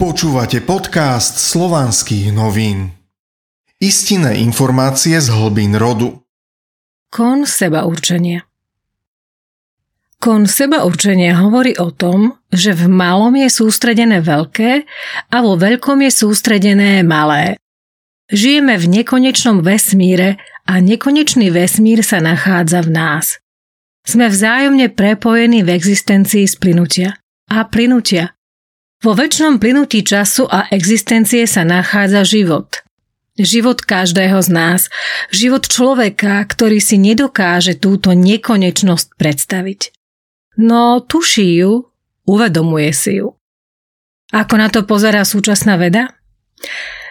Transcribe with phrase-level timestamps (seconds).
[0.00, 2.88] Počúvate podcast slovanských novín.
[3.84, 6.24] Istinné informácie z hlbín rodu.
[7.12, 8.48] Kon seba určenia
[10.16, 14.88] Kon seba určenia hovorí o tom, že v malom je sústredené veľké
[15.28, 17.60] a vo veľkom je sústredené malé.
[18.32, 23.36] Žijeme v nekonečnom vesmíre a nekonečný vesmír sa nachádza v nás.
[24.08, 27.20] Sme vzájomne prepojení v existencii z plynutia
[27.52, 28.32] a plynutia–
[29.00, 32.84] vo väčšnom plynutí času a existencie sa nachádza život.
[33.40, 34.80] Život každého z nás.
[35.32, 39.80] Život človeka, ktorý si nedokáže túto nekonečnosť predstaviť.
[40.60, 41.88] No tuší ju,
[42.28, 43.32] uvedomuje si ju.
[44.30, 46.12] Ako na to pozerá súčasná veda?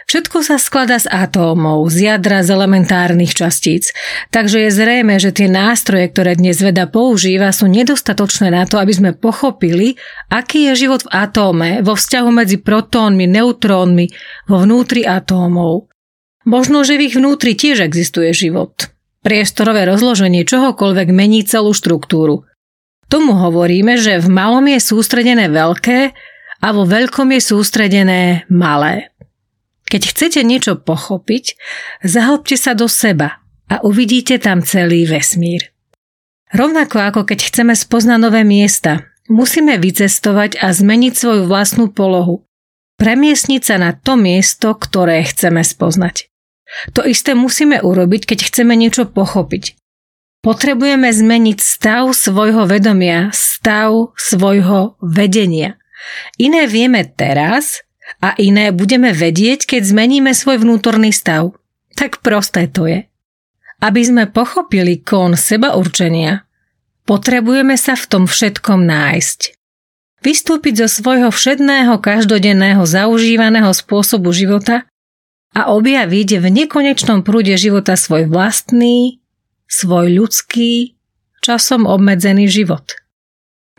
[0.09, 3.93] Všetko sa skladá z atómov, z jadra z elementárnych častíc,
[4.33, 8.89] takže je zrejme, že tie nástroje, ktoré dnes veda používa, sú nedostatočné na to, aby
[8.89, 10.01] sme pochopili,
[10.33, 14.09] aký je život v atóme, vo vzťahu medzi protónmi, neutrónmi,
[14.49, 15.93] vo vnútri atómov.
[16.41, 18.89] Možno, že v ich vnútri tiež existuje život.
[19.21, 22.49] Priestorové rozloženie čohokoľvek mení celú štruktúru.
[23.13, 26.17] Tomu hovoríme, že v malom je sústredené veľké
[26.65, 29.13] a vo veľkom je sústredené malé.
[29.89, 31.57] Keď chcete niečo pochopiť,
[32.05, 35.73] zahlbte sa do seba a uvidíte tam celý vesmír.
[36.53, 42.45] Rovnako ako keď chceme spoznať nové miesta, musíme vycestovať a zmeniť svoju vlastnú polohu.
[42.97, 46.29] Premiesniť sa na to miesto, ktoré chceme spoznať.
[46.93, 49.77] To isté musíme urobiť, keď chceme niečo pochopiť.
[50.39, 55.75] Potrebujeme zmeniť stav svojho vedomia, stav svojho vedenia.
[56.39, 57.83] Iné vieme teraz,
[58.17, 61.53] a iné budeme vedieť, keď zmeníme svoj vnútorný stav.
[61.93, 63.05] Tak prosté to je.
[63.79, 66.43] Aby sme pochopili kón seba určenia,
[67.07, 69.39] potrebujeme sa v tom všetkom nájsť.
[70.19, 74.83] Vystúpiť zo svojho všedného každodenného zaužívaného spôsobu života
[75.55, 79.23] a objaviť v nekonečnom prúde života svoj vlastný,
[79.71, 80.99] svoj ľudský,
[81.39, 82.99] časom obmedzený život.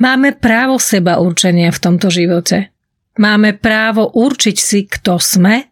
[0.01, 2.73] Máme právo seba určenia v tomto živote.
[3.19, 5.71] Máme právo určiť si, kto sme,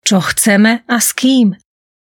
[0.00, 1.52] čo chceme a s kým.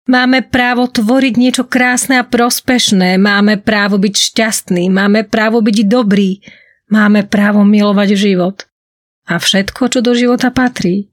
[0.09, 6.41] Máme právo tvoriť niečo krásne a prospešné, máme právo byť šťastný, máme právo byť dobrý,
[6.89, 8.65] máme právo milovať život.
[9.29, 11.13] A všetko, čo do života patrí.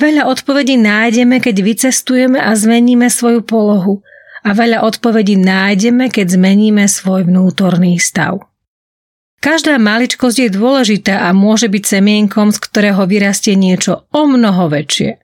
[0.00, 4.00] Veľa odpovedí nájdeme, keď vycestujeme a zmeníme svoju polohu.
[4.42, 8.40] A veľa odpovedí nájdeme, keď zmeníme svoj vnútorný stav.
[9.42, 15.18] Každá maličkosť je dôležitá a môže byť semienkom, z ktorého vyrastie niečo o mnoho väčšie.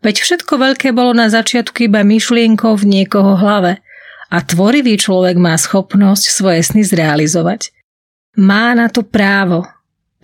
[0.00, 3.84] Veď všetko veľké bolo na začiatku iba myšlienkou v niekoho hlave
[4.32, 7.76] a tvorivý človek má schopnosť svoje sny zrealizovať.
[8.40, 9.68] Má na to právo.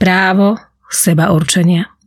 [0.01, 0.57] Právo
[0.89, 1.98] seba určenia.